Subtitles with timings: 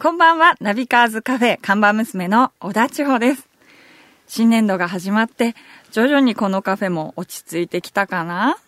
[0.00, 3.48] こんばんは、ナビカーズカフェ看板娘の小田千穂です。
[4.28, 5.56] 新年度が始まって、
[5.90, 8.58] 徐々にこのカフェも落ち着いてきたかな？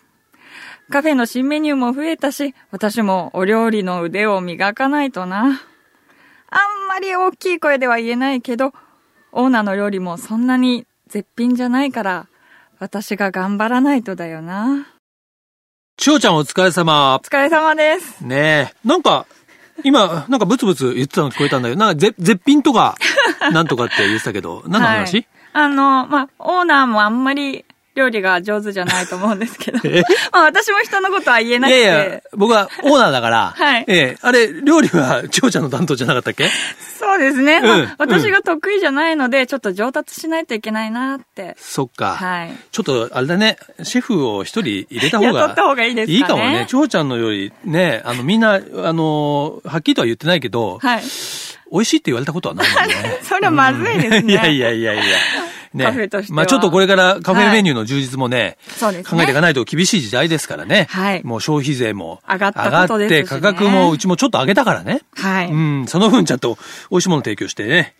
[0.90, 5.44] カフェの新メニューも増えたし、私もお料理の腕を磨かないとな。
[5.44, 5.52] あん
[6.88, 8.72] まり大きい声では言えないけど、
[9.30, 12.26] オーナーの料理もそんなに絶品じゃないから、
[12.80, 14.88] 私が頑張らないとだよな。
[15.96, 17.20] 千代ちゃんお疲れ様お。
[17.20, 18.26] 疲れ様です。
[18.26, 18.88] ねえ。
[18.88, 19.26] なんか、
[19.84, 22.96] 今、なんかブツブツ言ってたの聞こえたんだけど、なんかぜ絶品とか、
[23.52, 25.26] なんとかって言ってたけど、何の話、はい。
[25.52, 36.48] あの、まあ、オーナーもあんまり料理が上手じゃないと思うんですけど え、 まあ私も人のことは言えいなくて、やいや、僕はオーナーだから、 はいええ、あれ、料理は千代ちゃんの担当じゃなかったっけ？
[36.98, 41.56] そうですね、うんまあ私が得意じゃないので、ちょっと上達しないといけないなって。
[41.58, 42.14] そっか。
[42.14, 42.52] はい。
[42.70, 45.40] ちょっと、あれだね、シェフを一人入れた方が。
[45.40, 46.66] 雇った方がいいですかねいいかもね。
[46.68, 48.60] 千代ちゃんのより、ね、あの、みんな、あ
[48.92, 51.02] の、はっきりとは言ってないけど、はい。
[51.72, 53.18] 美味しいって言われたことはないもんね。
[53.22, 54.32] それはまずいですね。
[54.32, 55.02] いやいやいやいや。
[55.74, 55.84] ね。
[55.84, 60.86] カフェとしてはまあちょっとこれからカフェメニューの充実もね、そうですね考えていかないと厳しい時代ですからね。
[60.90, 65.02] はいもう消費税も上がっって価格もうちもちょっと上げたからね。
[65.16, 65.48] はい。
[65.48, 66.58] うん、その分ちゃんと
[66.90, 67.94] 美味しいもの提供してね、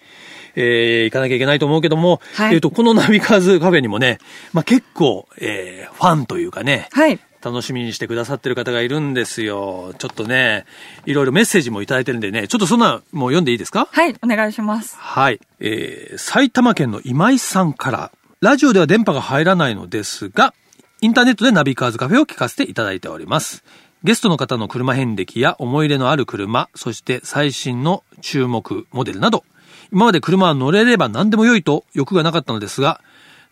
[0.56, 4.18] えー、行かなきゃいけないと思うけども、はいえっ、と、このナビカーズカフェにもね、
[4.52, 7.18] まあ結構、えー、ファンというかね、はい。
[7.42, 9.94] 楽しみにしてくださってる方がいるんですよ。
[9.98, 10.66] ちょっとね、
[11.06, 13.88] いろいろメッセージもいただいてるんでね、ちょっとそんな、もう読んでいいですか？
[13.90, 14.96] はい、お願いします。
[14.96, 15.40] はい。
[15.58, 20.54] えー、埼玉県の今井さんから、ラジオでは電波が入らないのですが、
[21.00, 23.64] インターネットでナビカーズカフェを聞かせていただいております。
[24.02, 29.44] ゲストの方の車遍歴や思い入れのある車、そして最新の注目モデルなど、
[29.92, 33.00] 今まで車は乗れれば何でも良いと欲がなかったのですが、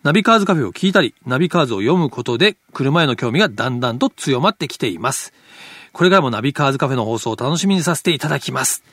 [0.05, 5.33] ナビカーズカフェを聞いたり、ナビカーズを読むことで、車への興味がだんだんと強まってきています。
[5.93, 8.85] これからもナビカーズカフェの放送を楽しみにさせていただきます。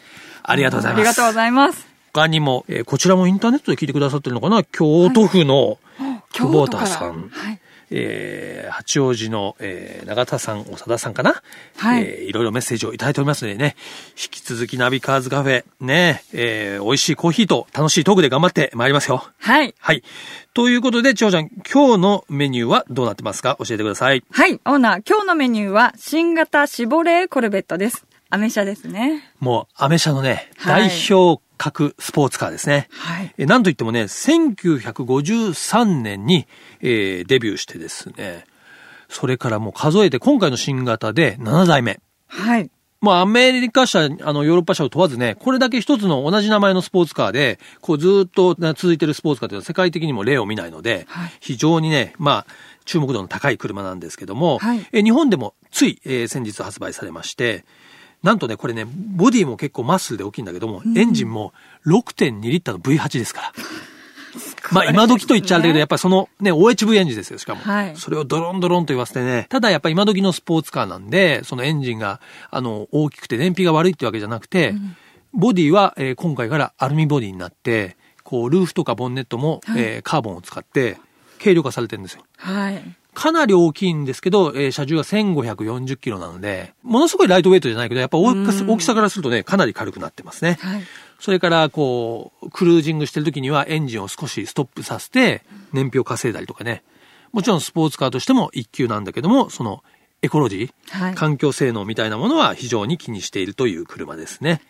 [0.42, 1.00] ありがとうございます。
[1.00, 1.88] ありがとうございます。
[2.12, 4.64] 他にも、えーこちらもインターネットで聞いてくださってるのかな？
[4.64, 5.78] 京都府の
[6.32, 7.60] 久保田さん、京都からはい。
[7.92, 11.42] えー八王子の、えー永田さん、長田さんかな、
[11.78, 13.76] はいえーいろいろメッセージをいただいておりますのでね、
[14.12, 19.24] 引き続きナビカーズカフェ、ね、えー美味しいコーヒーと楽しいトークで頑張ってまいりますよ。
[19.40, 19.74] はい。
[19.80, 20.04] はい。
[20.54, 23.58] ということで、千代ちゃん、今日のメニューはどうなってますか？
[23.60, 24.24] 教えてください。
[24.32, 28.06] はい、オーナー、今日のメニューは、新型シボレーコルベットです。
[28.30, 29.32] アメ車ですね。
[29.40, 32.88] もう、アメ車のね、はい代表格スポーツカーですね。
[32.92, 33.34] はい。
[33.38, 36.48] えーなんといってもね、1953年に、
[36.82, 38.46] えーデビューしてですね、
[39.10, 42.00] それからもう数えて今回の新型で7代目。
[42.28, 42.70] はい。
[43.02, 52.46] まあアメリカ車、あのヨーロッパ車を問わずね、これだけ一つの同じ名前のスポーツカーで、こうずーっとな続いてるスポーツカーというのは世界的にも例を見ないので、はい非常にね、まあ
[52.86, 57.64] 注目度の高い車なんですけども、はいえー日本でもつい、えー先日発売されまして、
[58.24, 61.54] なんとね、これね、ボディも結構マッスルで大きいんだけども、エンジンも
[61.86, 63.54] 6.2リッターの V8 ですから。
[64.72, 67.62] まあ今時と言っちゃあれだけど、やっぱりそのね、OHV エンジンですよ、しかも。
[67.62, 69.46] はいそれをドロンドロンと言わせてね。
[69.50, 74.74] ただやっぱ今時のスポーツカーなんで、そのエンジンが、あの、大きくて燃費が悪いってわけじゃなくて、
[75.34, 80.98] ボディは、えー今回からアルミボディになって、こう、ルーフとかボンネットも、えーカーボンを使って、
[81.40, 82.24] 軽量化されてるんですよ。
[82.38, 82.84] はい。
[83.16, 90.58] かなり大きいんですけど、えー車重が1540キロなので、ものすごいライトウェイトじゃないけど、やっぱ大きさからするとね、かなり軽くなってますね。
[90.62, 90.84] はい。
[91.20, 96.84] それから、こう、クルージングしてる時にはエンジンを少しストップさせて、燃費を稼いだりとかね。
[97.32, 99.84] もちろんスポーツカーとしても一級なんだけども、その、
[100.22, 104.62] エコロジー、はい環境性能みたいなものは非常に気にしているという車ですね。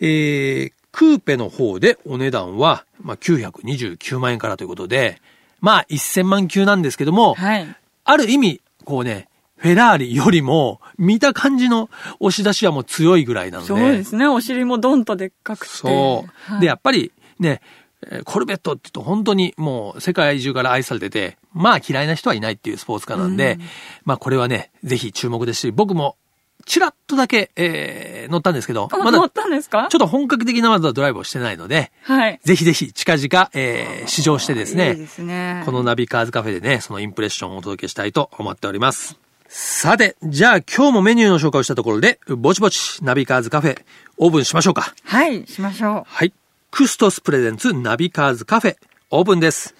[0.00, 5.20] えー、クーペの方でお値段は、まあ、929万円からということで、
[5.64, 7.76] まあ、1000万級なんですけども、はい。
[8.04, 11.88] ある意味、こうね、フェラーリよりも、見た感じの
[12.20, 13.68] 押し出しはもう強いぐらいなので。
[13.68, 14.28] そうですね。
[14.28, 15.72] お尻もドンとでっかくて。
[15.72, 16.52] そう。
[16.52, 17.62] はいで、やっぱりね、
[18.06, 23.58] えーコルベットって言うと本当にもう世界中から愛されてて、まあ嫌いな人はいないっていうスポーツカーなんで、
[24.04, 26.18] まあこれはね、ぜひ注目ですし、僕も
[26.64, 29.88] チラッとだけ、えー乗ったんですけど、あまだ乗ったんですか？
[29.90, 32.40] ちょっと本格的なまだドライブをしてないので、はい。
[32.42, 35.62] ぜひぜひ近々、えー試乗してですね、いいですね。
[35.66, 39.18] このナビカーズカフェでね、そのインプレッションをお届けしたいと思っております。
[39.48, 43.84] さて、じゃあ今日もメニューの紹介をしたところで、ぼちぼちナビカーズカフェ
[44.16, 44.94] オープンしましょうか。
[45.04, 46.32] はい、しましょはい。
[46.70, 48.76] クストスプレゼンツナビカーズカフェ
[49.10, 49.74] オープンです。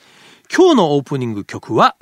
[0.55, 1.97] 今日のオープニング曲は、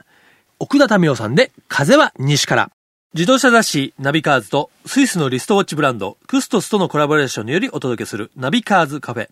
[0.58, 2.70] 奥田民生さんで風は西から。
[3.14, 9.28] 自動車雑誌ナビカーズとスイスのリストウォッチブランドクストスとのコラボレーションによりお届けするナビカーズカフェ。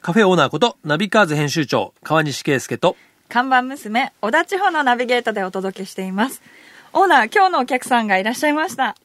[0.00, 3.28] カフェオーナーことナビカーズ編集長川西圭介とう。
[3.28, 6.42] 看板娘、小田地方のナビゲータでお届けしています。
[6.92, 8.96] オーナー、今日のお客さんがいらっしゃいました。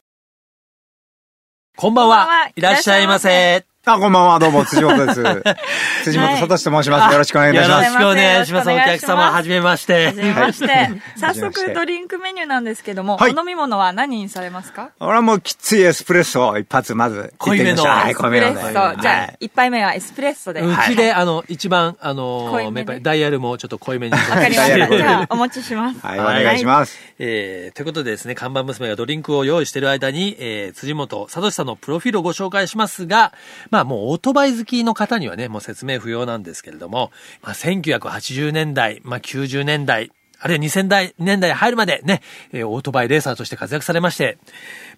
[1.76, 3.66] こんばんはいらっしゃいませ。
[3.94, 5.24] あ、こんばんは、どうも、辻本です。
[6.04, 7.12] 辻本聡と申します。
[7.12, 7.84] よろしくお願いいたします。
[7.84, 8.70] よろしくお願いします。
[8.70, 10.06] お客様、はじめまして。
[10.08, 10.90] はじめまして。
[11.16, 14.90] 早速ドリンクメニューなんですけども、はいお飲み物は何にされますか？
[15.00, 18.52] 俺はもうきついエスプレッソを一発まず濃いめのはい、濃いめのね。
[18.52, 19.00] エスプレッソ。
[19.00, 20.60] じゃあ、一杯目はエスプレッソで。
[20.60, 24.12] うわちで、あの、一番、あの濃いめでやっぱりダイヤルもちょっと濃いめに。
[24.12, 25.26] わかりました。
[25.30, 26.06] お持ちします。
[26.06, 26.98] はい、お願いします。
[27.18, 33.32] えー、ということでですね、看板娘がドリンクを用意している間に、えー、辻本聡さんのプロフィールをご紹介しますが、
[33.70, 37.10] まあもうオートバイ好きの方にはね、もう説明不要なんですけれども、
[37.42, 40.10] まあ1980年代、まあ90年代、
[40.40, 42.22] あるいは2000代年代入るまでね、
[42.52, 44.38] えーオートバイレーサーとして活躍されまして、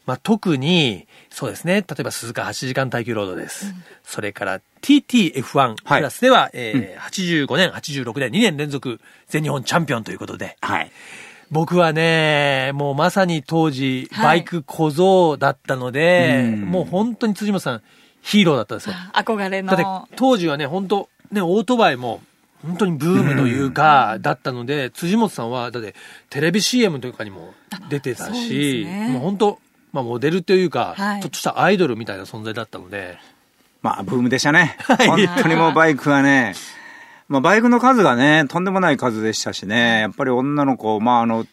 [0.07, 3.75] まあ特に、そうですね、例えば鈴鹿8時間耐久ロードです。
[4.05, 7.01] それから TTF1 クラスでは、えー
[7.47, 10.91] 85年、86年、2年連続全日本チャンピオンということで、はい。
[11.51, 14.25] 僕はね、もうまさに当時、はい。
[14.25, 16.61] バイク小僧だったので、うん。
[16.67, 17.83] もう本当に辻本さん、
[18.23, 18.95] ヒーローだったんですよ。
[19.15, 20.09] 憧れだっての。
[20.17, 22.21] 当時はね、本当ね、オートバイも、
[22.63, 25.95] 本当にブームというか、だったので、辻本さんは、だって、
[26.29, 27.55] テレビ CM とかにも
[27.89, 29.59] 出てたそうねもう本当
[29.93, 33.19] まあ、モデルというか、はいちょっとしたアイドルみたいな存在だったので、
[33.83, 34.77] まあ、ブームでしたね。
[35.01, 36.55] い本当にもうバイクはね、
[37.29, 41.47] まあ、バイクの数がね、とんでもない数でしたしね、やっぱり女の子、まあ、あの、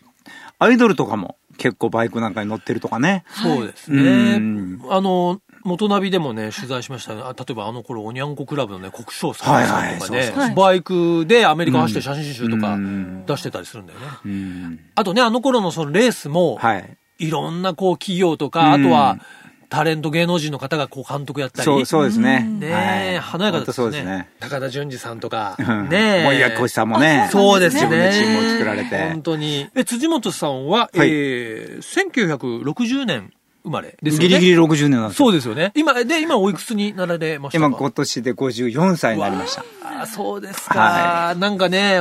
[0.60, 3.24] アイドルとかも結構バイクなんかに乗ってるとかね。
[3.30, 4.81] そうですうねん。
[4.90, 7.22] あの、元ナビでもね、取材しましたね。
[7.22, 14.06] あ例えばあの頃、おにゃんこクラブのね、国章さんとかはいはいそうねバイクでアメリカ走って写真集とかうん出してたりするんだよね。
[14.25, 14.80] うん。
[14.96, 16.98] あとね、あの頃のそのレースも、はい。
[17.19, 19.19] いろんなこう企業とか、うんあとは
[19.69, 21.66] タレント芸能人の方がこう監督やったり。
[21.66, 22.42] そう、そうですね。
[22.44, 24.30] ねはいえ、華やかだった本当そうですね。
[24.40, 26.24] 高田純次さんとか、うんねえ。
[26.24, 27.28] 森脇浩さんもね。
[27.31, 27.81] そうですね。
[27.81, 29.68] 自分でチームを作られて本当に。
[29.75, 32.42] え、辻本さんは、はいえー、
[32.72, 33.34] 1960年
[33.68, 34.28] 生まれですよね。
[34.30, 35.72] ギリギリ60年なんですよそうですよね。
[35.75, 37.66] 今、で、今おいくつになられましたか？
[37.68, 39.62] 今今年で54歳になりました。
[39.84, 42.00] ああ、そうですか、はなんかね、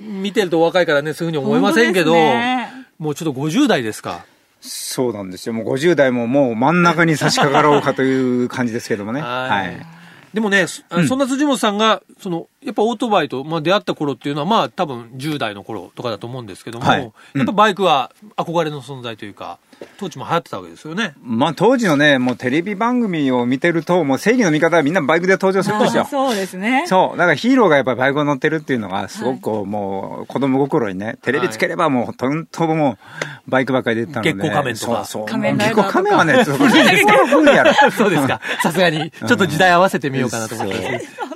[0.00, 4.24] 見てるとお若いからね、そういうふうに思いませんけど、ねもうちょっと50代ですか。
[4.60, 5.52] そうなんですよ。
[5.52, 9.20] もう50代ももう真ん中に差し掛かろうかという感じですけどもね。
[9.20, 9.86] はい。
[10.34, 19.58] でもね、そそんな辻本さんが、その、やっぱオートバイと、まあ、出会った頃っていうのは、まあ、多分10代の頃とかだと思うんですけども、はいうんやっぱバイクは憧れの存在というか、
[19.98, 21.14] 当時も流行ってたわけですよね。
[21.22, 26.02] まあ当時のね、もうテレビ番組を見てると、もう正義の味方はみんなバイクで登場するんですよ。
[26.02, 26.84] あ そうですね。
[26.86, 27.18] そう。
[27.18, 32.98] だからヒーローがやっぱりバイクを乗ってるっていうのが、すごくこう、もう子供心にね、テレビつければもう、とんとも
[33.46, 34.32] う、バイクばっかり出てたので。
[34.32, 35.26] 月光仮面とかそうそう。
[35.26, 36.64] 仮面ライダーとか月光仮面はね、ちょっと
[37.40, 37.72] 無理やろ。
[37.90, 38.40] そうですか。
[38.62, 40.82] さすがに、ちょっと時代合わせてみようかなと思って。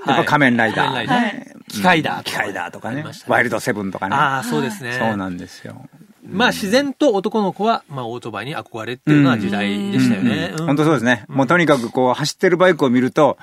[0.07, 0.87] やっぱ仮面ライダー。
[0.87, 2.91] 仮面ライダーね機械だ機械だとか。
[2.91, 4.17] ねワイルドセブンとかね。
[4.17, 4.93] ああ、そうですね。
[4.99, 5.89] そうなんですよ。
[6.33, 10.55] まあ、自然と男の子は、まあ、オートバイに憧れっていうのは時代でしたよね。
[10.59, 11.25] うん本当そうですね。
[11.29, 13.39] もうとにかくこう、走ってるバイクを見ると、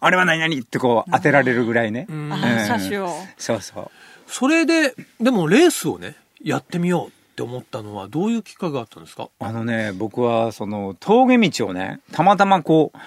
[0.00, 2.06] あれは何々ってこう、当てられるぐらいね。
[2.08, 3.10] 車種を。
[3.36, 3.90] そうそう。
[4.26, 9.28] それで、でもレースをね、やってみようって思ったのは、どういうきっかけがあったんですか？
[9.40, 12.98] あのね、僕はその峠道をね、たまたまこう、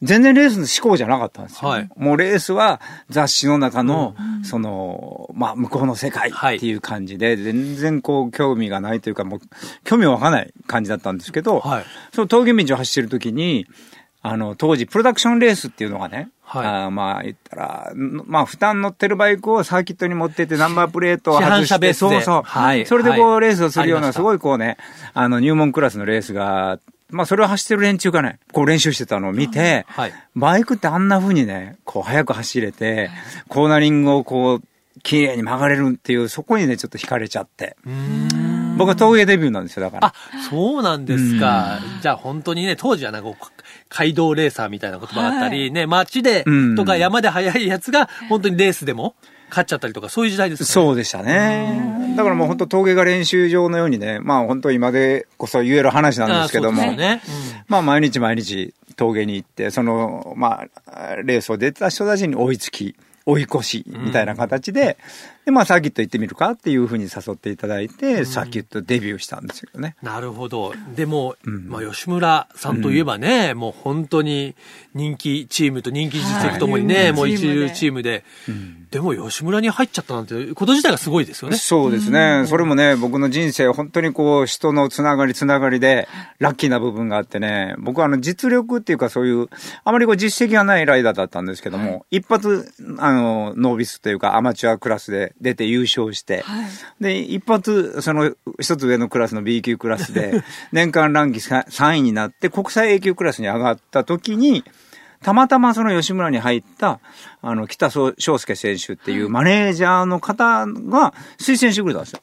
[0.00, 1.70] 全然レースの思考じゃなかったんですよ。
[1.70, 1.88] はい。
[1.96, 2.80] もうレースは
[3.10, 4.14] 雑誌の中の、
[4.44, 9.40] その、まあ、向こうの世界っていう感じで、全然こう、興味がないというか、もう、
[9.84, 11.84] 興味わかんない感じだったんですけど、はい。
[12.12, 13.66] その峠道を走ってる時に、
[14.22, 16.66] あの、当時、プロダクションレースっていうのがね、はい。
[16.66, 22.42] あーまあ、言ったら、んまあ、負担乗ってるバイクをサーキットに持ってって、ナンバープレートを外して、そうそう。
[22.42, 22.86] はい。
[22.86, 24.76] それでこう、はいレースをするような、すごいこうね、
[25.14, 26.78] あの、入門クラスのレースが、
[27.10, 30.12] まあ、それを走ってる連中がね、こう練習してたのを見て、はい。
[30.34, 33.10] バイクってあんな風にね、こう、速く走れて、
[33.48, 34.62] コーナリングをこう、
[35.02, 37.76] 綺麗に曲がれるっていう、そこにね、ちょっと惹かれちゃって。
[37.86, 38.37] うーん
[38.78, 40.06] 僕は峠デビューなんですよ、だから。
[40.08, 40.14] あ、
[40.48, 41.80] そうなんですか。
[42.00, 43.30] じゃあ本当にね、当時はなんか
[43.90, 49.14] 街道レーサーみたいな言葉があったり、ね、街でうんとか山で速いやつが、本当にレースでも
[49.50, 52.14] 勝っちゃったりとか、そういう時代ですか、ね、そうでしたね。
[52.16, 57.22] だからもう本当峠が練習場のようにね、まあ本当今でこそ言える話なんですけども、あそうですよね。
[57.68, 62.96] まあ毎日毎日峠に行って、その、まあ、レースを出てた人たちに追いつき、
[63.28, 64.96] 追い越し、みたいな形で、
[65.44, 69.96] で、まあサーキット行ってみるかっていうふうに誘っていただいて、サーキットデビューしたんですけどね。
[70.02, 70.72] なるほど。
[70.96, 71.68] でも、ん。
[71.68, 74.54] まあ、吉村さんといえばね、もう本当に
[74.94, 77.12] 人気チームと人気実績ともにね、はい。
[77.12, 78.24] もう一流チチームで、
[78.90, 81.56] でも吉村に入っちゃったなんて、こと自体がすごいですよね。
[81.56, 82.44] そうですね。
[82.46, 89.48] それもね、僕の人生、本当にこう、人のつながりつながりで、ラッキーな部分があってね、僕はあの、実力っていうかそういう、
[89.84, 96.66] あまりこう、実績がないライダーだったんですけども、一発、あの、ノービスというか、アマチュアクラスで出て優勝して、はい。
[97.00, 100.42] で、一発、その、一つ上のクラスの B 級クラスで、
[100.72, 104.64] 年間ランキング3位になって、国際 A 級クラスに上がった時に、
[105.22, 107.00] たまたまその吉村に入った、
[107.42, 112.20] あの、北翔介選手っていうマネージャーの方が推薦してくれたんですよ。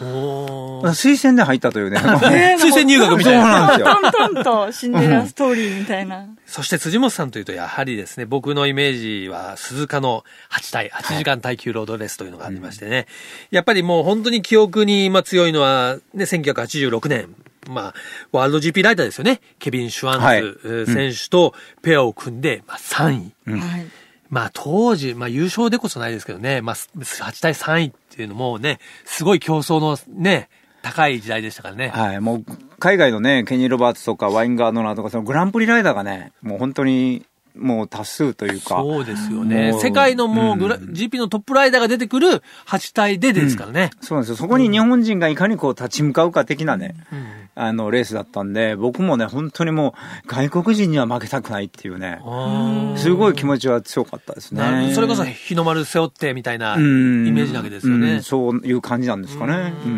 [0.00, 2.00] おー推薦で入ったというね。
[2.02, 3.42] ね 推薦入学みたいな。
[3.42, 3.86] そうなんですよ。
[3.86, 6.26] トントンとシンデレラストーリーみたいな。
[6.46, 13.06] そして辻本さんというと、やはりですね、僕のイメージは鈴鹿の8体、8時間耐久ロードレースというのがありましてね。
[13.50, 17.34] やっぱりもう本当に記憶にまあ強いのは、ね、1986年。
[17.68, 17.94] まあ、
[18.32, 19.40] ワールド GP ライダーですよね。
[19.58, 23.60] ケビン・シュワンズ、選手とペアを組んで、まあ、3位。
[23.60, 23.86] はい。
[24.28, 30.48] まあ当時、まあ優勝でこそないですけどね、まあ8対3位っていうのもね、すごい競争のね、
[30.80, 31.88] 高い時代でしたからね。
[31.88, 32.20] はい。
[32.20, 32.44] もう、
[32.78, 38.76] 海外のね、ケニー・ロバーツとかワインガードナーとか、そのグランプリライダーがね、もう本当に、もう多数というか。
[38.76, 39.74] そうですよね。
[39.78, 43.90] 世界のもうグラ、うん GP のトップライダーが出てくる8体でですからね。
[44.00, 44.36] そうなんですよ。
[44.36, 49.94] そこに日本人がいかにこう立ち向かうか的なね、うんあの、レースだったんで、僕もね、本当にも
[50.24, 54.92] う、外国人には負けたくないっていうね、あすごい気持ちは強かったですね。
[54.94, 58.22] それこそ日の丸背負ってみたいなイうんメージなわけですよねうん。
[58.22, 59.74] そういう感じなんですかね。
[59.84, 59.96] ううん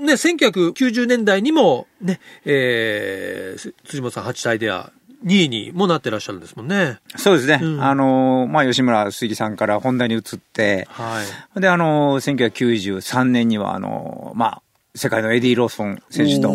[0.00, 0.06] ん。
[0.06, 4.92] ね、1990年代にもね、えー、辻本さん8耐では
[5.24, 6.98] 2位にもなってらっしゃるんですもんね。
[7.16, 7.58] そうですね。
[7.60, 11.22] うんあの、まあ、ヨシムラスズキさんからホンダに移って、は
[11.56, 11.60] い。
[11.60, 14.62] で、あの、1993年には、あの、まあ、
[14.94, 16.48] 世界のエディ・ローソン選手と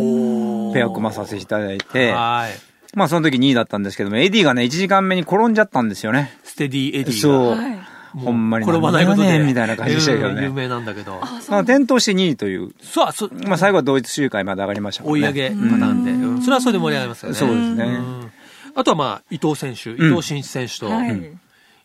[0.73, 2.73] ペアを組まさせていただいて、はい。
[2.95, 6.37] まあ、その時2位だったんですけども、エディがね、1時間目に転んじゃったんですよね。
[6.43, 7.13] ステディエディが。
[7.13, 8.19] そう。
[8.19, 9.39] ほんまに転ばないことで。
[9.39, 11.19] みたいな感じでしたけどねうん有名なんだけど。
[11.49, 15.05] まあ、転倒して2位という、そう、そまあ、最後は同一周回まで上がりました。
[15.05, 16.11] 追い上げパターンで。
[16.11, 17.35] うんそれはそれで盛り上がりますよね。
[17.35, 17.83] そうですね。
[17.85, 18.31] うん
[18.75, 21.21] あとはまあ、伊藤選手、伊藤真一選手と、はい。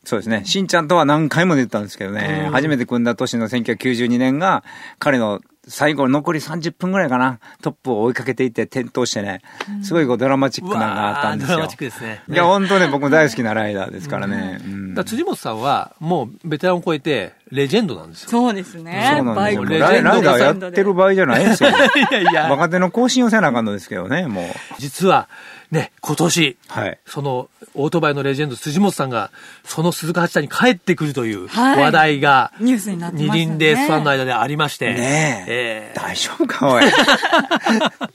[0.04, 0.42] そうですね。
[0.46, 4.64] しんちゃんとは何回も出てたんですけどね、うん初めて組んだ年の1992年が、
[4.98, 9.42] 彼の最後残り30分ぐらいかな、トップを追いかけていって転倒してね、
[9.82, 11.56] すごいこうドラマチックなのがあったんですよ。
[11.56, 12.22] ドラマチックですね。
[12.28, 14.58] いや、本当ね、僕も大好きなライダーですからね。
[14.64, 18.30] うんだ辻本さんは、もうベテランを超えて、レジェンドなんですよ。
[18.30, 19.14] そうですね。
[19.16, 19.64] そうなんですよ。
[19.64, 21.70] レジェンドライライダーやってる場合じゃないですよ。
[21.70, 21.72] い
[22.12, 24.44] やいや、若手の更新をせなあかんのですけどね、もう。
[24.78, 25.28] 実は、
[25.70, 26.98] ね、今年、はい。
[27.06, 29.30] その、オートバイのレジェンド辻本さんが、
[29.64, 33.46] その鈴鹿八田に帰ってくるというはい話題が、ニュースになってますね。
[33.46, 34.94] 輪レースファンの間でありまして。
[34.94, 36.84] ねえ大丈夫か、おい。
[36.84, 36.88] え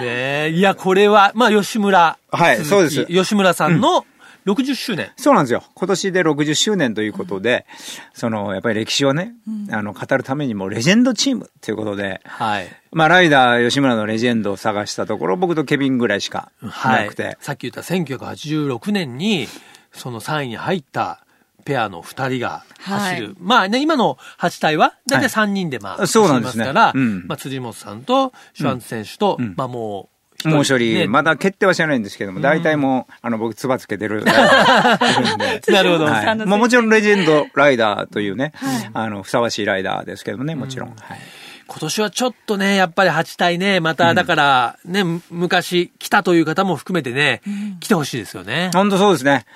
[0.00, 2.16] ねえいや、これは、まあ、吉村。
[2.30, 4.04] はいそうです吉村さんの
[4.46, 5.10] 60周年。
[5.16, 5.62] そうなんですよ。
[5.74, 7.66] 今年で60周年ということで、
[8.12, 9.34] その、やっぱり歴史をね、
[9.70, 12.68] あの、語るためにもレジェンドチームということで、はい。
[12.92, 17.36] まあ、ライダー吉村のレジェンドを探したところ、僕とケビンぐらいしかはいなくて。。
[17.40, 19.48] さっき言った1986年に、
[19.92, 21.24] その3位に入った
[21.64, 23.26] ペアの2人が走る。
[23.28, 30.13] はいまあね、今の8体は、だいたい3人でまあ、はいそうなんですね走りますから、うんまあ、辻本さんと、シュワンツ選手と、うんまあもう、
[30.44, 31.06] もう一人、ね。
[31.06, 34.24] まだ決定は知らないんですけども、大体もう、あの、僕、つばつけてる。
[35.68, 36.06] なるほど。
[36.06, 38.90] まあもちろんレジェンドライダーというね、はい。
[38.92, 40.90] あの、ふさわしいライダーですけどもね、もちろん。
[40.90, 41.18] はい。
[41.66, 47.40] 今年はちょっとね、やっぱり8体ね、まただから、ね、む昔来たという方も含めてね、
[47.80, 48.70] 来てほしいですよね。
[48.74, 49.46] 本当そうですね。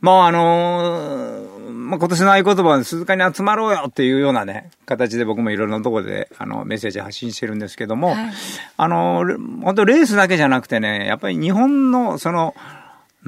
[0.00, 8.30] もうあのーまあ、今年の合言葉は鈴鹿に集まろうよっていうようなね、形で僕もいろんなところで、あの、メッセージ発信してるんですけども、はい。
[8.76, 9.24] あの
[9.62, 12.54] 本当レースだけじゃなくてね、やっぱり日本のその、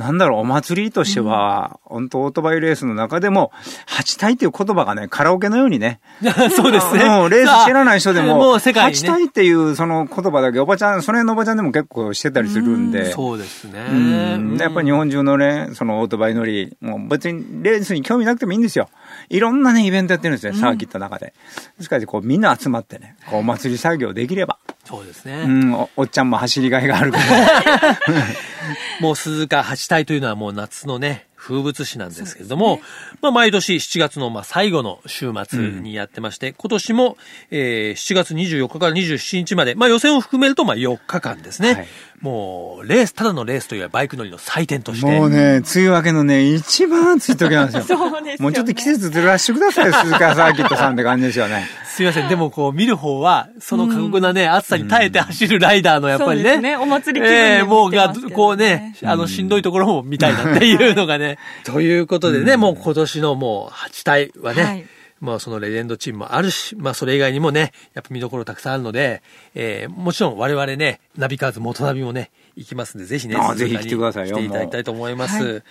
[0.00, 3.52] なんだろう、お祭りとしては、本当オートバイレースの中でも、
[3.84, 6.00] 八体っていう言葉がね、カラオケのようにね、
[6.56, 7.04] そうですね。
[7.04, 8.98] もうレース知らない人でも、もう世界ね。
[8.98, 13.86] 体っていうその言葉だけ、おばちゃん、その辺のおばちゃんでも結構してたりするんで、そうですね。
[13.90, 18.88] うんやっぱり日本中のね、そのオートバイ乗り、もう別にレースに興味なくてもいいんですよ。
[19.30, 21.32] いろんなね、イベントやってるんですね、サーキットの中で。
[21.78, 25.44] ですから、こう、みんな集まってね、こう、お祭り作業できれば、そうですね。
[25.46, 27.98] うん、おおっちゃんも走りがいがあるから。
[29.00, 32.80] もう鈴鹿八体というのはもう夏のね、風物詩なんですけれども、
[33.22, 37.16] まあ毎年7月のまあ最後の週末にやってまして、今年も、
[37.50, 41.72] えー7月24日から27日まで、まあ予選を含めるとまあ4日間ですね。
[41.72, 41.88] はい
[42.20, 45.06] もうレース、ただのレースというバイク乗りの祭典として。
[45.06, 47.96] もうね、梅雨明けのね、一番暑い時なんですよ。
[47.96, 51.66] そうですよねもうちょっと季節ずらしてください、鈴鹿サーキットさんって感じですよね。
[51.88, 52.28] すいません。
[52.28, 56.50] でもこう見る方は、その過酷なね、暑さに耐えて走るライダーのやっぱりね。
[56.52, 61.29] そうですねお祭り気分でええもうがこうね、あの、しんどいところも見たいなっていうのがね。
[61.64, 64.84] ということでね、もう今年のもう8体はね、はい
[65.20, 69.22] まあそのレジェンドチームもあるし、まあそれ以外にもね、やっぱ見どころたくさんあるので、
[69.54, 75.62] えーもちろん我々ね、ナビカーズ元ナビもね、行きますんで、ぜひね、ぜひ来てくださいよ来ていただきたいと思います。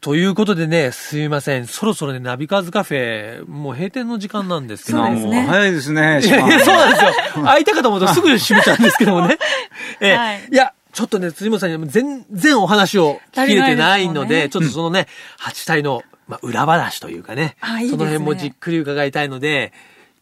[0.00, 1.66] ということでね、すいません。
[1.66, 5.06] そろそろね、ナビカーズカフェ、もう閉店の時間なんですけども。
[5.06, 7.04] そうですねも早いですね、いやいやそうなんです
[7.38, 7.44] よ。
[7.46, 9.38] 会いたかと思うとすぐ閉めちゃうんですけどもね。
[10.02, 15.08] ええはいいや、ちょっとね、辻本さんには全然お話を聞きれてないので、ねちょっとそのね、
[15.40, 17.56] 8体の、まあ、裏話というかね。
[17.60, 17.90] あいいね。
[17.90, 19.72] その辺もじっくり伺いたいので、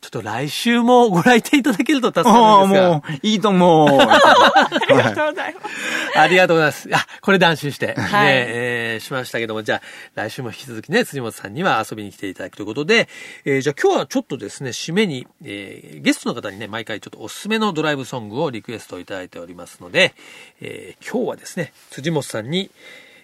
[0.03, 2.89] ちょっと来週もご来店いただけると助かるんですが。
[2.91, 3.89] もう、いいと思う。
[4.03, 6.19] ありがとうございます。
[6.19, 6.89] ありがとうございます。
[6.93, 9.83] あ、これで安心して、はいね、えーしましたけども、じゃあ、
[10.17, 13.09] 来週も引き続きね、辻本さんには遊びに来ていただくということで、
[13.45, 20.15] えーじゃあ今日はちょっとですね、締めに、えーゲストの方にね、毎回ちょっとおすすめのドライブソングをリクエストいただいておりますので、
[20.61, 22.73] えー今日はですね、辻本さんに、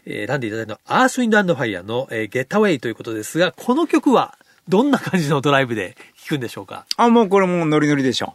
[0.07, 6.85] えー選んでいただいたのは、アースウィンドファイヤーの、えー、ゲッタウェイということですが、この曲は、どんな感じのドライブで聴くんでしょうか？
[6.97, 8.35] あ、もうこれもうノリノリでしょ。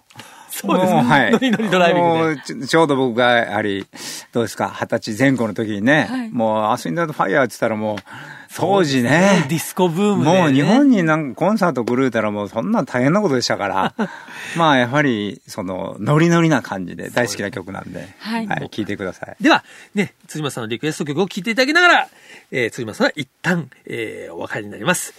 [0.50, 1.02] そうですね。
[1.02, 1.32] もはい。
[1.32, 2.42] ノリノリドライビングで。
[2.42, 3.88] ちょちょうど僕が、やはり、
[4.32, 7.98] どうですか、二十歳前後の時にね、はいもう、アスインダードファイヤーって言ったらもう、
[8.56, 10.42] 当時ね、ディスコブームで、ね。
[10.44, 13.94] もう日本になんかコンサート来るたらもうそんな大変なことでしたから、
[14.56, 19.36] まあやはり、その、ノリノリな感じで大好きな曲なんで、はい聴いてください。
[19.42, 19.64] では、
[19.96, 22.08] ね、辻本さんのリクエスト曲を聴いていただきながら、
[22.52, 25.16] えー、辻本さんは一旦、えー、お別れになります。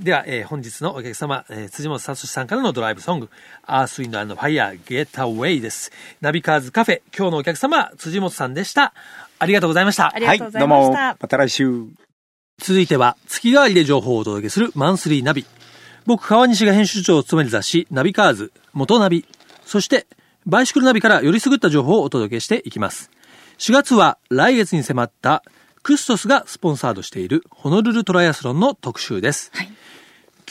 [0.00, 3.30] では、えー、本日のお客様、えー、辻本聡さんからのドライブソング、
[3.66, 5.92] アースウィンドファイヤー、ゲッタウェイです。
[6.20, 8.94] ナビカーズカフェ、今日のお客様、辻本さんでした。
[9.38, 10.18] ありがとうございましたあ。
[10.18, 10.98] りがとうございました。
[10.98, 11.84] はい、どうも、また来週。
[12.58, 15.44] 続いては月替わりで情報をお届けするマンスリーナビ。
[16.06, 19.26] 僕、川西が編集長を務める雑誌、ナビカーズ、元ナビ、
[19.64, 20.06] そして、
[20.46, 23.10] バイシクルナビからよりすぐった情報をお届けしていきます。
[23.58, 25.44] 4月は来月に迫った
[25.82, 29.50] クストスがスポンサードしているホノルルトライアスロンの特集です。
[29.54, 29.72] はい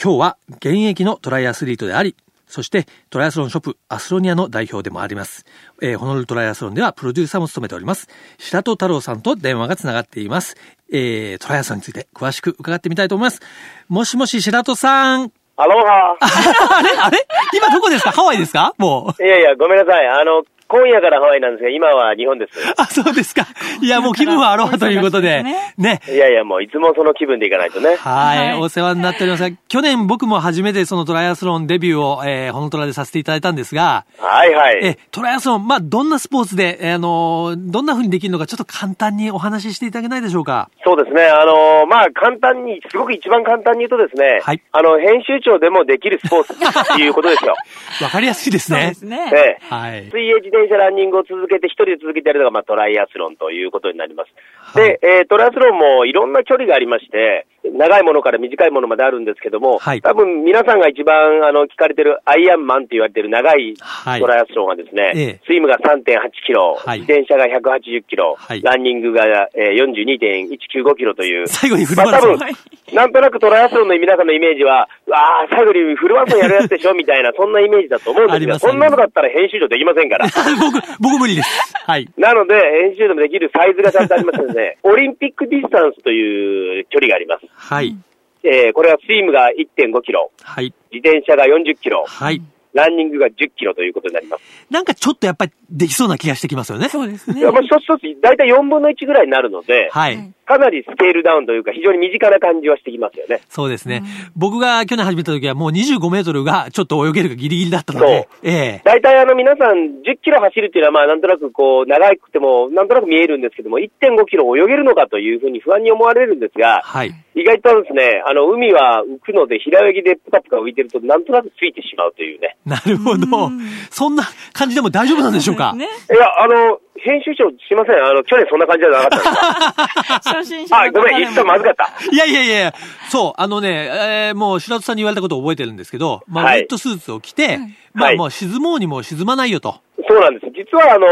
[0.00, 5.44] 今日は現役のトライアスリートであり、そしてトライアスロンショップアスロニアの代表でもあります。
[5.80, 8.08] えーホノルルトライアスロンではプロデューサーも務めております。
[8.38, 10.56] 白戸太郎さんと電話がつながっています。
[10.92, 13.40] えートライアスロンについて詳しく伺ってみたいと思います。
[13.88, 15.32] もしもし白戸さん。
[15.56, 16.16] アロハ。
[16.78, 16.90] あれ？
[16.98, 17.26] あれ？
[17.54, 18.12] 今どこですか？
[18.12, 18.74] ハワイですか？
[18.78, 19.22] もう。
[19.22, 20.06] いやいや、ごめんなさい。
[20.08, 22.58] あの、今夜からハワイなんですが、今は日本です。
[22.78, 23.46] あ、そうですか。
[23.82, 25.42] いや、もう気分はアロハということで。
[25.76, 26.00] ね。
[26.08, 27.96] いやいや、もういつもその気分でいかないとね。
[27.96, 34.80] はい、はいお世話になっておりますが、去年僕も初めてそのトライアスロンデビューを、えー、ホノトラでさせていただいたんですが、はいはい。
[34.82, 40.70] え、トライアスロン、まあ、どんなスポーツで、えーあのー、どんな風にできるのか、ちょっと簡単にお話ししていただけないでしょうか？
[40.84, 41.24] そうですね。
[41.24, 47.54] あの、まあ、簡単に、すごく一番簡単に言うとですね、はいあの、編集長でもできるスポーツっていうことですよ。
[48.02, 48.94] わかりやすいですねそうで。
[48.94, 49.30] すね。
[49.34, 50.10] ええはい。
[50.10, 54.32] 水泳、自転車、ランニングを続けて、一人で続けてやるのが、まあ、トライアスロンということになります。
[54.56, 66.02] はいで、えートライアスロンもいろんな距離がありまして、長いものから短いものまであるんですけども、はい多分皆さんが一番あの聞かれてるアイアンマンって言われてる長いはいトライアスロンはですね、ええスイムが3.8
[66.46, 72.46] キロ、はい自転車が180キロ、はいランニングが、えー、42.195キロという、 最後にフルまあ多分マラソン。
[72.46, 72.54] はい
[72.92, 76.92] なんとなくトライアスロンの皆さんのイメージは、ああ、最後にフルマラソンやるやつでしょ？
[76.92, 80.26] みたいな、そんなイメージだと思うんですが、ありますそんなのだったら編集長できませんから。
[80.60, 81.74] 僕、僕無理です。
[81.86, 82.06] はい。
[82.18, 87.46] なので、編集でもできるサイズがちゃんとありますので、 オリンピックディスタンスという距離があります。
[87.62, 87.96] はい。
[88.44, 90.74] えーこれはスイムが1.5キロ、はい。
[90.90, 92.42] 自転車が40キロ、はい。
[92.74, 94.42] ランニングが10キロということになります。
[94.70, 96.88] なんかちょっとやっぱりできそうな気がしてきますよね。
[96.88, 97.42] そうですね。
[97.44, 100.32] まあ、一つ一つ、大体4分の1ぐらいになるので、はい。
[100.52, 103.40] はいかなりスケールダウンというか、非常に身近な感じはしてきますよね。
[103.48, 104.02] そうですね。
[104.36, 117.14] 僕が去年始めた時はもう25メートルがちょっと泳げるかギリギリだったので、ええ大体あの皆さん10キロ走るっていうのはまあなんとなくこう長くてもなんとなく見えるんですけども1.5キロ泳げるのかというふうに不安に思われるんですが、はい。
[117.34, 122.56] 意外とですね、あの海は浮くので平泳ぎでプカプカ浮いてるとなんとなくついてしまうというね。
[122.66, 123.60] なるほどうん。
[123.90, 125.70] そんな感じでも大丈夫なんでしょうか？
[125.70, 130.41] そうですいや、あの、編集長すいません、あの、去年そんな感じじゃなかったんですかね。
[130.42, 131.90] 初心者あ、ごめん、言ったまずかった。
[132.10, 132.74] いやいやいや
[133.10, 133.90] そう、あのね、
[134.28, 137.58] えーもう白戸さんに言われたことを覚えてるんですけど、まあ、はいウェットスーツを着て、
[137.92, 139.80] まあはいもう沈もうにも沈まないよと。
[140.08, 140.46] そうなんです。
[140.52, 141.06] 実は、あの、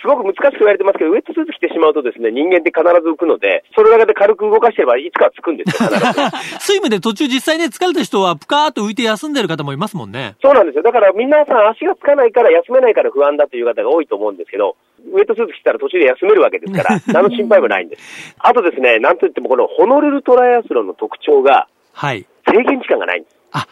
[0.00, 5.88] すごく難しく言われてますけど、ウェットスーツ着てしまうとですね、人間って必ず浮くので、それだけで軽く動かしてれば、いつかはつくんですよ。
[6.60, 10.36] スイムで途中実際ね、疲れた人はぷかーっと浮いて休んでる方もいますもんね。
[10.42, 10.82] そうなんですよ。
[10.82, 14.76] だから皆さん足がつかないから休めないから不安だという方が多いと思うんですけど、
[15.12, 18.34] ウェットスーツ着たら途中で休めるわけですから、 何の心配もないんです。
[18.38, 22.26] あとですね、なんといってもこのホノルルトライアスロンの特徴が、はい。
[22.46, 23.36] 制限時間がないんです。
[23.52, 23.66] あ、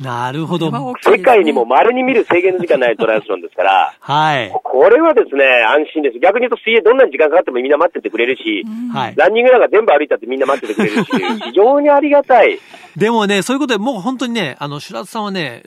[0.00, 0.70] なるほど
[1.04, 4.50] 世界にも稀に見る制限の時間ないトライアスロンですから、はい。
[4.62, 6.18] これはですね、安心です。
[6.20, 9.14] 逆に言うと水泳どんなに時間かかってもみんな待っててくれるし、はい。
[9.16, 11.10] ランニングなんか全部歩いたってみんな待っててくれるし、
[11.50, 12.58] 非常にありがたい。
[12.96, 15.62] でもね、そういうことで、もう本当にね、あの、白津さんはね、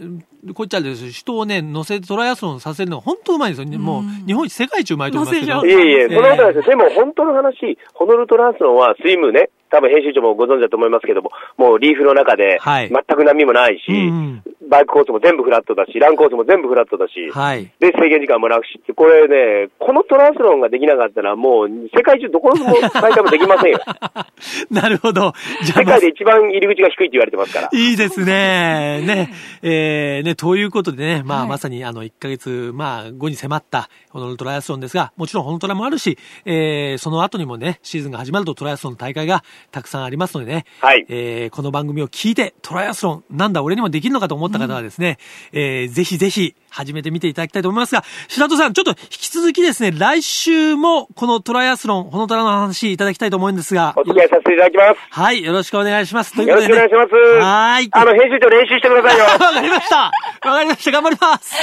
[0.54, 3.80] こっちあれですよ人をね、乗せてトライアスロンさせるのが本当うまいんですよ。
[3.80, 5.66] もう、日本一世界一うまいと思いますけど。
[5.66, 6.78] いえいえ、そんなことないですよ。
[6.78, 17.66] でも本当の話、ホノルルトランスロンはスイムね、多分編集長もご存知だと思いますけども、もうリーフの中ではい全く波もないし、うんバイクコースも全部フラットだし、ランコースも全部フラットだし、はい。
[17.80, 23.80] で、制限時間もなくしって、これね、このトライアスロンができなかったら、もう世界中どこも大会もできませんよ。
[24.72, 25.34] なるほど。
[25.64, 27.70] じゃあ、まあ世界で一番入り口が低いって言われてますから。
[27.74, 29.02] いいですね。
[29.06, 29.34] ね。
[29.62, 45.18] えー、ね、ということでね、まあ、はいまさに、あの、1ヶ月、まあ、後に迫った、このトライアスロンですが、もちろん、ホノトラもあるし、えー、その後にもね、シーズンが始まるとトライアスロンの大会がたくさんありますのでね、はいえー、この番組を聞いて、トライアスロン、なんだ、俺にもできるのかと思った方はですね、
[45.54, 55.00] えー、ぜひぜひ、始めてみていただきたいと思いますが、白戸さん、ちょっと引き続きですね、来週も、このトライアスロン、ホノトラの話いただきたいと思うんですが、お付き合いさせていただきます。
[55.10, 56.34] はい、よろしくお願いします。
[56.34, 57.44] というよろことでねしくお願いします。
[57.44, 57.90] はい。
[57.92, 59.26] あの、編集長練習してくださいよ。
[59.28, 59.98] わかりました。
[59.98, 60.12] わ
[60.56, 60.92] かりました。
[60.92, 61.56] 頑張ります。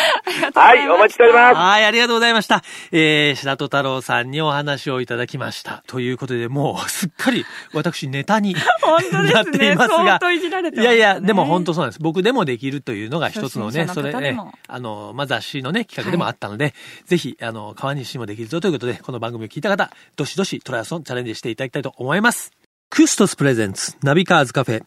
[0.54, 1.56] はい、お待ちしております。
[1.56, 2.62] はい、ありがとうございました。
[2.92, 5.82] えー、白戸太郎さんにお話をいただきました。
[5.86, 10.18] ということで、もう、すっかり、私、ネタに本当ですねなっていますが。
[10.20, 12.02] すねいやいや、でも本当そうなんです。
[12.02, 16.74] 僕でもできるというのが一つのね、のそれね、あの、まあ、雑誌のね、企画でもあったので、
[17.06, 22.52] ぜひ、あの、川西にもできるぞということで、この番組を聞いた方、どしどしトライアスロンチャレンジしていただきたいと思います。
[22.90, 24.84] クストスプレゼンツ、ナビカーズカフェ、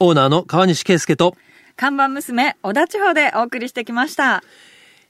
[0.00, 1.34] オーナーの川西圭介と、
[1.76, 4.42] 看板娘、小田千穂でお送りしてきました。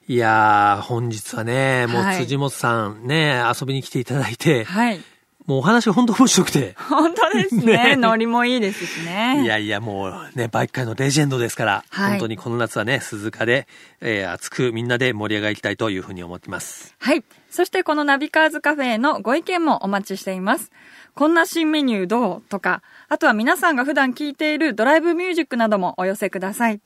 [0.07, 5.01] いやー、本日はね、もうはい辻本さんね、遊びに来ていただいて、はい。
[5.49, 6.75] もうお話が本当面白くて。
[6.77, 7.65] 本当ですね。
[7.65, 9.43] ねノリもいいですしね。
[9.43, 13.67] いやいや、もうね、バイク界のレジェンドですから、はい本当にこの夏はね、鈴鹿で、
[14.03, 16.95] えー熱くみんなで盛り上がりたいというふうに思っています。
[16.99, 17.25] はい。
[17.51, 20.71] そしてこのナビカーズカフェへのご意見もお待ちしています。
[21.15, 22.43] こんな新メニューどう？
[22.43, 26.81] とか、あとは皆さんが普段聴いているドライブミュージックなどもお寄せください。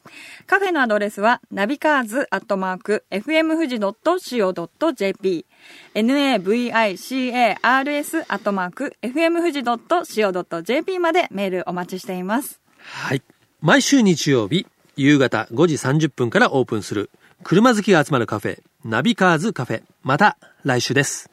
[0.46, 5.46] カフェのアドレスは、ナビカーズアットマーク、fm 富士 .co.jp、
[5.94, 12.60] navicars アットマーク、fm 富士 .co.jp までメールお待ちしています。
[12.78, 13.22] はい。
[13.60, 17.10] 毎週日曜日、夕方5時30分からオープンする、
[17.42, 19.82] 車好きが集まるカフェ、ナビカーズカフェ。
[20.02, 21.30] また来週です。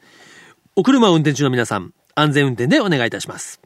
[0.74, 3.59] お車を運転中の皆さん、安全運転でお願いいたします。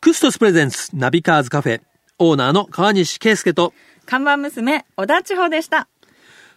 [0.00, 1.80] クストスプレゼンツナビカーズカフェ、
[2.18, 3.72] オーナーの川西圭介と、
[4.04, 5.88] 看板娘、小田千穂でした。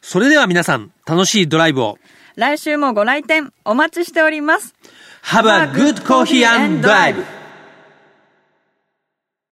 [0.02, 1.98] それでは皆さん、楽しいドライブを。
[2.36, 4.74] 来週もご来店お待ちしております。
[5.24, 7.39] Have a good coffee and drive!